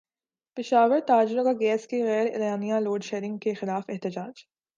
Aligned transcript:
پشاور 0.57 0.99
تاجروں 1.07 1.43
کا 1.43 1.51
گیس 1.59 1.85
کی 1.87 2.01
غیر 2.03 2.27
اعلانیہ 2.33 2.79
لوڈشیڈنگ 2.79 3.37
کیخلاف 3.37 3.83
احتجاج 3.87 4.43